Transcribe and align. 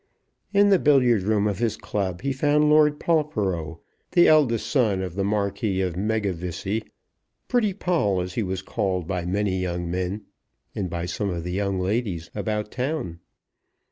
In 0.51 0.69
the 0.69 0.79
billiard 0.79 1.21
room 1.21 1.45
of 1.45 1.59
his 1.59 1.77
club 1.77 2.23
he 2.23 2.33
found 2.33 2.67
Lord 2.71 2.99
Polperrow, 2.99 3.81
the 4.13 4.27
eldest 4.27 4.65
son 4.65 5.03
of 5.03 5.13
the 5.13 5.23
Marquis 5.23 5.79
of 5.81 5.95
Megavissey, 5.95 6.81
pretty 7.47 7.75
Poll, 7.75 8.19
as 8.19 8.33
he 8.33 8.41
was 8.41 8.63
called 8.63 9.05
by 9.05 9.25
many 9.25 9.59
young 9.61 9.91
men, 9.91 10.25
and 10.73 10.89
by 10.89 11.05
some 11.05 11.45
young 11.45 11.79
ladies, 11.79 12.31
about 12.33 12.71
town. 12.71 13.19